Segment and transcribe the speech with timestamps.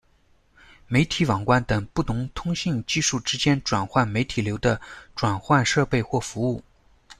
[0.87, 4.81] 媒体网关等不同通信技术之间转换媒体流的
[5.15, 6.63] 转换设备或服务。